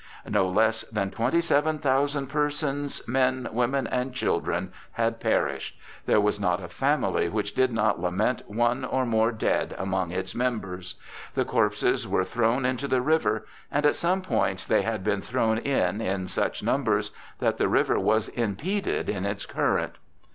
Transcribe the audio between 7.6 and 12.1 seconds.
not lament one or more dead among its members. The corpses